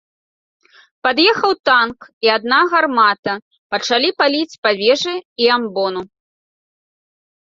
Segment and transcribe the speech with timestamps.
[1.07, 3.33] Пад'ехаў танк і адна гармата,
[3.75, 5.13] пачалі паліць па вежы
[5.45, 6.01] і амбону.